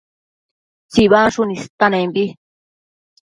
tsibansshun 0.91 1.53
istanembi 1.57 2.23